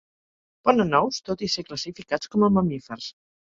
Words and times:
Ponen 0.69 0.95
ous, 1.01 1.19
tot 1.29 1.45
i 1.49 1.51
ser 1.57 1.65
classificats 1.69 2.35
com 2.35 2.49
a 2.51 2.53
mamífers. 2.59 3.15